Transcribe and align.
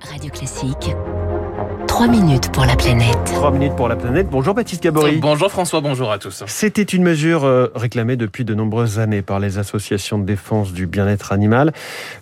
Radio 0.00 0.30
Classique. 0.30 1.17
3 1.98 2.06
minutes 2.06 2.52
pour 2.52 2.64
la 2.64 2.76
planète. 2.76 3.18
3 3.24 3.50
minutes 3.50 3.74
pour 3.74 3.88
la 3.88 3.96
planète. 3.96 4.28
Bonjour 4.30 4.54
Baptiste 4.54 4.84
Gabory. 4.84 5.16
Bonjour 5.16 5.50
François, 5.50 5.80
bonjour 5.80 6.12
à 6.12 6.18
tous. 6.18 6.44
C'était 6.46 6.84
une 6.84 7.02
mesure 7.02 7.44
euh, 7.44 7.72
réclamée 7.74 8.14
depuis 8.14 8.44
de 8.44 8.54
nombreuses 8.54 9.00
années 9.00 9.20
par 9.20 9.40
les 9.40 9.58
associations 9.58 10.16
de 10.20 10.24
défense 10.24 10.72
du 10.72 10.86
bien-être 10.86 11.32
animal. 11.32 11.72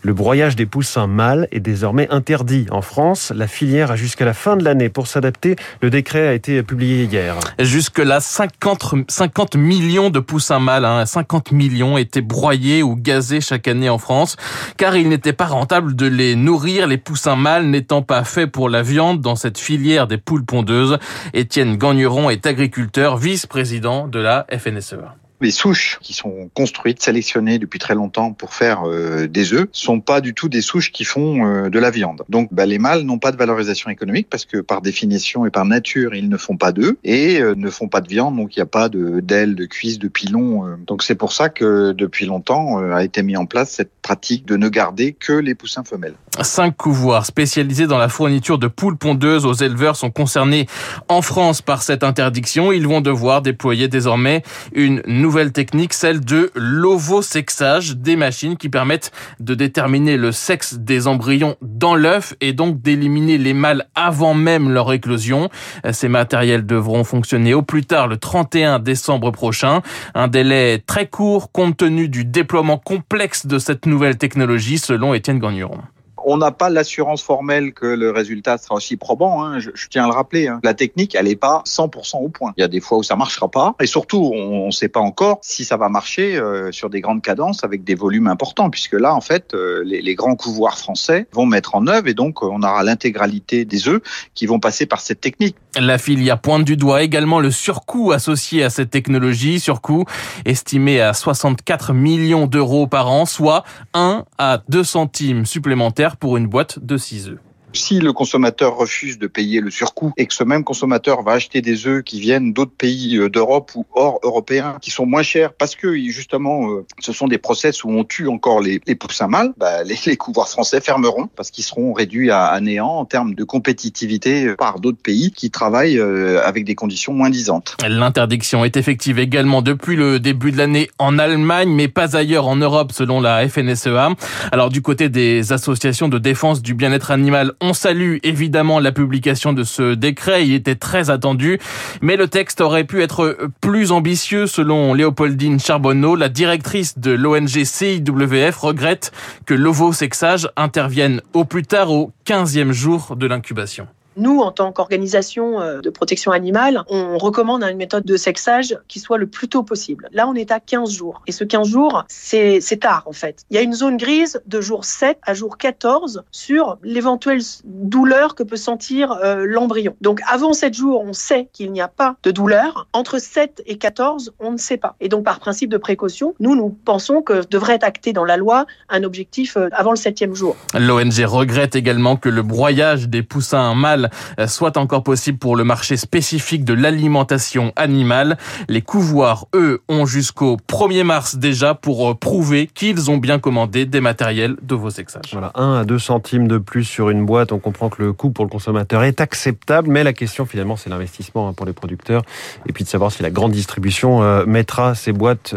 Le 0.00 0.14
broyage 0.14 0.56
des 0.56 0.64
poussins 0.64 1.06
mâles 1.06 1.46
est 1.52 1.60
désormais 1.60 2.08
interdit 2.10 2.64
en 2.70 2.80
France. 2.80 3.34
La 3.36 3.46
filière 3.46 3.90
a 3.90 3.96
jusqu'à 3.96 4.24
la 4.24 4.32
fin 4.32 4.56
de 4.56 4.64
l'année 4.64 4.88
pour 4.88 5.08
s'adapter. 5.08 5.56
Le 5.82 5.90
décret 5.90 6.26
a 6.26 6.32
été 6.32 6.62
publié 6.62 7.04
hier. 7.04 7.36
Jusque-là, 7.58 8.20
50, 8.20 9.10
50 9.10 9.56
millions 9.56 10.08
de 10.08 10.20
poussins 10.20 10.58
mâles, 10.58 10.86
hein, 10.86 11.04
50 11.04 11.52
millions 11.52 11.98
étaient 11.98 12.22
broyés 12.22 12.82
ou 12.82 12.96
gazés 12.96 13.42
chaque 13.42 13.68
année 13.68 13.90
en 13.90 13.98
France, 13.98 14.38
car 14.78 14.96
il 14.96 15.10
n'était 15.10 15.34
pas 15.34 15.44
rentable 15.44 15.94
de 15.94 16.06
les 16.06 16.34
nourrir, 16.34 16.86
les 16.86 16.96
poussins 16.96 17.36
mâles 17.36 17.66
n'étant 17.66 18.00
pas 18.00 18.24
faits 18.24 18.50
pour 18.50 18.70
la 18.70 18.80
viande 18.80 19.20
dans 19.20 19.36
cette 19.36 19.65
filière 19.66 20.06
des 20.06 20.16
poules 20.16 20.44
pondeuses. 20.44 20.96
Étienne 21.34 21.76
Gagneron 21.76 22.30
est 22.30 22.46
agriculteur, 22.46 23.16
vice-président 23.16 24.06
de 24.06 24.20
la 24.20 24.46
FNSEA. 24.48 25.16
Les 25.40 25.50
souches 25.50 25.98
qui 26.00 26.14
sont 26.14 26.48
construites, 26.54 27.02
sélectionnées 27.02 27.58
depuis 27.58 27.78
très 27.78 27.94
longtemps 27.94 28.32
pour 28.32 28.54
faire 28.54 28.88
euh, 28.88 29.26
des 29.26 29.52
œufs, 29.52 29.66
sont 29.72 30.00
pas 30.00 30.22
du 30.22 30.32
tout 30.32 30.48
des 30.48 30.62
souches 30.62 30.92
qui 30.92 31.04
font 31.04 31.44
euh, 31.44 31.68
de 31.68 31.78
la 31.78 31.90
viande. 31.90 32.22
Donc 32.30 32.48
bah, 32.52 32.64
les 32.64 32.78
mâles 32.78 33.02
n'ont 33.02 33.18
pas 33.18 33.32
de 33.32 33.36
valorisation 33.36 33.90
économique 33.90 34.28
parce 34.30 34.46
que 34.46 34.58
par 34.58 34.80
définition 34.80 35.44
et 35.44 35.50
par 35.50 35.66
nature, 35.66 36.14
ils 36.14 36.30
ne 36.30 36.36
font 36.38 36.56
pas 36.56 36.72
d'œufs 36.72 36.96
et 37.04 37.42
euh, 37.42 37.54
ne 37.54 37.68
font 37.68 37.88
pas 37.88 38.00
de 38.00 38.08
viande, 38.08 38.36
donc 38.36 38.56
il 38.56 38.60
n'y 38.60 38.62
a 38.62 38.66
pas 38.66 38.88
d'ailes, 38.88 39.56
de 39.56 39.66
cuisses, 39.66 39.98
de 39.98 40.08
pilons. 40.08 40.78
donc 40.86 41.02
c'est 41.02 41.16
pour 41.16 41.32
ça 41.32 41.50
que 41.50 41.92
depuis 41.92 42.24
longtemps 42.24 42.78
a 42.78 43.04
été 43.04 43.22
mis 43.22 43.36
en 43.36 43.46
place 43.46 43.70
cette 43.70 43.90
pratique 44.00 44.46
de 44.46 44.56
ne 44.56 44.68
garder 44.68 45.12
que 45.12 45.32
les 45.34 45.54
poussins 45.54 45.84
femelles. 45.84 46.14
Cinq 46.42 46.76
couvoirs 46.76 47.24
spécialisés 47.24 47.86
dans 47.86 47.96
la 47.96 48.10
fourniture 48.10 48.58
de 48.58 48.66
poules 48.66 48.98
pondeuses 48.98 49.46
aux 49.46 49.54
éleveurs 49.54 49.96
sont 49.96 50.10
concernés 50.10 50.66
en 51.08 51.22
France 51.22 51.62
par 51.62 51.82
cette 51.82 52.04
interdiction. 52.04 52.72
Ils 52.72 52.86
vont 52.86 53.00
devoir 53.00 53.40
déployer 53.40 53.88
désormais 53.88 54.42
une 54.72 55.02
nouvelle 55.06 55.52
technique, 55.52 55.94
celle 55.94 56.20
de 56.20 56.50
l'ovosexage, 56.54 57.96
des 57.96 58.16
machines 58.16 58.58
qui 58.58 58.68
permettent 58.68 59.12
de 59.40 59.54
déterminer 59.54 60.18
le 60.18 60.30
sexe 60.30 60.74
des 60.74 61.06
embryons 61.06 61.56
dans 61.62 61.94
l'œuf 61.94 62.34
et 62.42 62.52
donc 62.52 62.82
d'éliminer 62.82 63.38
les 63.38 63.54
mâles 63.54 63.86
avant 63.94 64.34
même 64.34 64.68
leur 64.68 64.92
éclosion. 64.92 65.48
Ces 65.90 66.08
matériels 66.08 66.66
devront 66.66 67.04
fonctionner 67.04 67.54
au 67.54 67.62
plus 67.62 67.84
tard 67.84 68.08
le 68.08 68.18
31 68.18 68.78
décembre 68.78 69.30
prochain. 69.30 69.80
Un 70.14 70.28
délai 70.28 70.82
très 70.86 71.06
court 71.06 71.50
compte 71.50 71.78
tenu 71.78 72.08
du 72.08 72.24
déploiement 72.24 72.78
complexe 72.78 73.46
de 73.46 73.58
cette 73.58 73.86
nouvelle 73.86 74.18
technologie 74.18 74.78
selon 74.78 75.14
Étienne 75.14 75.38
Gagneron 75.38 75.80
on 76.26 76.38
n'a 76.38 76.50
pas 76.50 76.68
l'assurance 76.68 77.22
formelle 77.22 77.72
que 77.72 77.86
le 77.86 78.10
résultat 78.10 78.58
sera 78.58 78.74
aussi 78.74 78.96
probant. 78.96 79.44
Hein. 79.44 79.60
Je, 79.60 79.70
tiens 79.88 80.04
à 80.04 80.08
le 80.08 80.12
rappeler. 80.12 80.48
Hein. 80.48 80.60
La 80.64 80.74
technique, 80.74 81.14
elle 81.14 81.26
n'est 81.26 81.36
pas 81.36 81.62
100% 81.64 82.16
au 82.18 82.28
point. 82.28 82.52
Il 82.56 82.60
y 82.60 82.64
a 82.64 82.68
des 82.68 82.80
fois 82.80 82.98
où 82.98 83.04
ça 83.04 83.14
marchera 83.14 83.48
pas, 83.48 83.76
et 83.80 83.86
surtout, 83.86 84.32
on 84.34 84.66
ne 84.66 84.70
sait 84.72 84.88
pas 84.88 85.00
encore 85.00 85.38
si 85.42 85.64
ça 85.64 85.76
va 85.76 85.88
marcher 85.88 86.36
euh, 86.36 86.72
sur 86.72 86.90
des 86.90 87.00
grandes 87.00 87.22
cadences 87.22 87.62
avec 87.62 87.84
des 87.84 87.94
volumes 87.94 88.26
importants, 88.26 88.70
puisque 88.70 88.94
là, 88.94 89.14
en 89.14 89.20
fait, 89.20 89.54
euh, 89.54 89.84
les, 89.84 90.02
les, 90.02 90.14
grands 90.16 90.34
couvoirs 90.34 90.78
français 90.78 91.28
vont 91.32 91.46
mettre 91.46 91.76
en 91.76 91.86
œuvre, 91.86 92.08
et 92.08 92.14
donc 92.14 92.42
on 92.42 92.62
aura 92.62 92.82
l'intégralité 92.82 93.64
des 93.64 93.88
œufs 93.88 94.02
qui 94.34 94.46
vont 94.46 94.58
passer 94.58 94.86
par 94.86 95.00
cette 95.00 95.20
technique. 95.20 95.56
La 95.78 95.98
filière 95.98 96.40
pointe 96.40 96.64
du 96.64 96.78
doigt 96.78 97.02
également 97.02 97.38
le 97.38 97.50
surcoût 97.50 98.12
associé 98.12 98.64
à 98.64 98.70
cette 98.70 98.90
technologie, 98.90 99.60
surcoût 99.60 100.06
estimé 100.46 101.02
à 101.02 101.12
64 101.12 101.92
millions 101.92 102.46
d'euros 102.46 102.86
par 102.86 103.10
an, 103.10 103.26
soit 103.26 103.62
1 103.92 104.24
à 104.38 104.62
2 104.70 104.82
centimes 104.84 105.44
supplémentaires 105.44 106.16
pour 106.16 106.38
une 106.38 106.46
boîte 106.46 106.78
de 106.78 106.96
6 106.96 107.28
œufs. 107.28 107.45
Si 107.72 108.00
le 108.00 108.12
consommateur 108.12 108.76
refuse 108.76 109.18
de 109.18 109.26
payer 109.26 109.60
le 109.60 109.70
surcoût 109.70 110.12
et 110.16 110.26
que 110.26 110.34
ce 110.34 110.44
même 110.44 110.64
consommateur 110.64 111.22
va 111.22 111.32
acheter 111.32 111.60
des 111.60 111.86
œufs 111.86 112.02
qui 112.02 112.20
viennent 112.20 112.52
d'autres 112.52 112.74
pays 112.76 113.16
euh, 113.16 113.28
d'Europe 113.28 113.72
ou 113.74 113.84
hors 113.94 114.18
européens 114.22 114.78
qui 114.80 114.90
sont 114.90 115.06
moins 115.06 115.22
chers 115.22 115.52
parce 115.52 115.74
que 115.74 115.94
justement 115.96 116.70
euh, 116.70 116.86
ce 117.00 117.12
sont 117.12 117.28
des 117.28 117.38
process 117.38 117.84
où 117.84 117.90
on 117.90 118.04
tue 118.04 118.28
encore 118.28 118.60
les, 118.60 118.78
poussins 118.78 119.28
mâles, 119.28 119.52
bah, 119.56 119.82
les, 119.84 119.96
les, 120.06 120.16
couvoirs 120.16 120.48
français 120.48 120.80
fermeront 120.80 121.28
parce 121.36 121.50
qu'ils 121.50 121.64
seront 121.64 121.92
réduits 121.92 122.30
à, 122.30 122.58
néant 122.60 122.88
en 122.88 123.04
termes 123.04 123.34
de 123.34 123.44
compétitivité 123.44 124.54
par 124.56 124.80
d'autres 124.80 125.02
pays 125.02 125.30
qui 125.30 125.50
travaillent 125.50 125.98
euh, 125.98 126.40
avec 126.44 126.64
des 126.64 126.74
conditions 126.74 127.12
moins 127.12 127.30
disantes. 127.30 127.76
L'interdiction 127.86 128.64
est 128.64 128.76
effective 128.76 129.18
également 129.18 129.62
depuis 129.62 129.96
le 129.96 130.20
début 130.20 130.52
de 130.52 130.58
l'année 130.58 130.88
en 130.98 131.18
Allemagne, 131.18 131.70
mais 131.70 131.88
pas 131.88 132.16
ailleurs 132.16 132.46
en 132.46 132.56
Europe 132.56 132.92
selon 132.92 133.20
la 133.20 133.46
FNSEA. 133.48 134.10
Alors 134.52 134.70
du 134.70 134.82
côté 134.82 135.08
des 135.08 135.52
associations 135.52 136.08
de 136.08 136.18
défense 136.18 136.62
du 136.62 136.74
bien-être 136.74 137.10
animal, 137.10 137.52
on 137.60 137.72
salue 137.72 138.16
évidemment 138.22 138.80
la 138.80 138.92
publication 138.92 139.52
de 139.52 139.64
ce 139.64 139.94
décret, 139.94 140.46
il 140.46 140.54
était 140.54 140.74
très 140.74 141.10
attendu, 141.10 141.58
mais 142.00 142.16
le 142.16 142.28
texte 142.28 142.60
aurait 142.60 142.84
pu 142.84 143.02
être 143.02 143.38
plus 143.60 143.92
ambitieux 143.92 144.46
selon 144.46 144.94
Léopoldine 144.94 145.60
Charbonneau, 145.60 146.16
la 146.16 146.28
directrice 146.28 146.98
de 146.98 147.12
l'ONG 147.12 147.64
CIWF 147.64 148.56
regrette 148.56 149.12
que 149.44 149.54
l'ovosexage 149.54 150.48
intervienne 150.56 151.20
au 151.32 151.44
plus 151.44 151.62
tard 151.62 151.90
au 151.90 152.12
15e 152.26 152.72
jour 152.72 153.16
de 153.16 153.26
l'incubation. 153.26 153.88
Nous, 154.16 154.40
en 154.40 154.50
tant 154.50 154.72
qu'organisation 154.72 155.60
euh, 155.60 155.80
de 155.80 155.90
protection 155.90 156.32
animale, 156.32 156.82
on 156.88 157.18
recommande 157.18 157.62
une 157.62 157.76
méthode 157.76 158.04
de 158.04 158.16
sexage 158.16 158.78
qui 158.88 158.98
soit 158.98 159.18
le 159.18 159.26
plus 159.26 159.48
tôt 159.48 159.62
possible. 159.62 160.08
Là, 160.12 160.26
on 160.26 160.34
est 160.34 160.50
à 160.50 160.60
15 160.60 160.90
jours. 160.90 161.22
Et 161.26 161.32
ce 161.32 161.44
15 161.44 161.68
jours, 161.68 162.04
c'est 162.08 162.80
tard, 162.80 163.04
en 163.06 163.12
fait. 163.12 163.44
Il 163.50 163.56
y 163.56 163.58
a 163.58 163.62
une 163.62 163.74
zone 163.74 163.96
grise 163.96 164.40
de 164.46 164.60
jour 164.60 164.84
7 164.84 165.18
à 165.22 165.34
jour 165.34 165.58
14 165.58 166.24
sur 166.30 166.78
l'éventuelle 166.82 167.40
douleur 167.64 168.34
que 168.34 168.42
peut 168.42 168.56
sentir 168.56 169.12
euh, 169.12 169.44
l'embryon. 169.46 169.96
Donc, 170.00 170.20
avant 170.28 170.52
7 170.52 170.74
jours, 170.74 171.02
on 171.04 171.12
sait 171.12 171.48
qu'il 171.52 171.72
n'y 171.72 171.80
a 171.80 171.88
pas 171.88 172.16
de 172.22 172.30
douleur. 172.30 172.88
Entre 172.92 173.18
7 173.18 173.62
et 173.66 173.76
14, 173.76 174.34
on 174.40 174.52
ne 174.52 174.56
sait 174.56 174.78
pas. 174.78 174.96
Et 175.00 175.08
donc, 175.08 175.24
par 175.24 175.40
principe 175.40 175.70
de 175.70 175.78
précaution, 175.78 176.34
nous, 176.40 176.56
nous 176.56 176.70
pensons 176.70 177.22
que 177.22 177.46
devrait 177.48 177.74
être 177.74 177.84
acté 177.84 178.12
dans 178.12 178.24
la 178.24 178.36
loi 178.36 178.66
un 178.88 179.02
objectif 179.04 179.56
euh, 179.56 179.68
avant 179.72 179.90
le 179.90 179.98
7e 179.98 180.34
jour. 180.34 180.56
L'ONG 180.74 181.24
regrette 181.24 181.76
également 181.76 182.16
que 182.16 182.28
le 182.28 182.42
broyage 182.42 183.08
des 183.08 183.22
poussins 183.22 183.74
mâles 183.74 184.05
euh, 184.38 184.46
soit 184.46 184.76
encore 184.76 185.02
possible 185.02 185.38
pour 185.38 185.56
le 185.56 185.64
marché 185.64 185.96
spécifique 185.96 186.64
de 186.64 186.72
l'alimentation 186.72 187.72
animale. 187.76 188.36
Les 188.68 188.82
couvoirs, 188.82 189.46
eux, 189.54 189.82
ont 189.88 190.06
jusqu'au 190.06 190.56
1er 190.68 191.04
mars 191.04 191.36
déjà 191.36 191.74
pour 191.74 192.10
euh, 192.10 192.14
prouver 192.14 192.68
qu'ils 192.72 193.10
ont 193.10 193.16
bien 193.16 193.38
commandé 193.38 193.86
des 193.86 194.00
matériels 194.00 194.56
de 194.62 194.74
vos 194.74 194.90
sexages. 194.90 195.32
Voilà, 195.32 195.52
1 195.54 195.80
à 195.80 195.84
2 195.84 195.98
centimes 195.98 196.48
de 196.48 196.58
plus 196.58 196.84
sur 196.84 197.10
une 197.10 197.26
boîte. 197.26 197.52
On 197.52 197.58
comprend 197.58 197.88
que 197.88 198.02
le 198.02 198.12
coût 198.12 198.30
pour 198.30 198.44
le 198.44 198.50
consommateur 198.50 199.02
est 199.04 199.20
acceptable, 199.20 199.88
mais 199.88 200.04
la 200.04 200.12
question 200.12 200.46
finalement, 200.46 200.76
c'est 200.76 200.90
l'investissement 200.90 201.48
hein, 201.48 201.52
pour 201.52 201.66
les 201.66 201.72
producteurs 201.72 202.22
et 202.66 202.72
puis 202.72 202.84
de 202.84 202.88
savoir 202.88 203.12
si 203.12 203.22
la 203.22 203.30
grande 203.30 203.52
distribution 203.52 204.22
euh, 204.22 204.44
mettra 204.46 204.94
ces 204.94 205.12
boîtes 205.12 205.54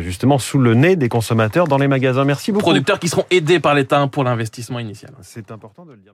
justement 0.00 0.38
sous 0.38 0.58
le 0.58 0.74
nez 0.74 0.96
des 0.96 1.08
consommateurs 1.08 1.68
dans 1.68 1.78
les 1.78 1.88
magasins. 1.88 2.24
Merci 2.24 2.52
beaucoup. 2.52 2.64
Producteurs 2.64 2.98
qui 2.98 3.08
seront 3.08 3.24
aidés 3.30 3.60
par 3.60 3.74
l'État 3.74 4.06
pour 4.06 4.24
l'investissement 4.24 4.78
initial. 4.78 5.12
C'est 5.22 5.50
important 5.50 5.84
de 5.84 5.92
le 5.92 5.98
dire. 5.98 6.12